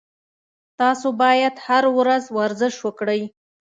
تاسو 0.79 1.07
باید 1.23 1.55
هر 1.67 1.83
ورځ 1.97 2.23
ورزش 2.37 2.75
وکړئ 2.85 3.21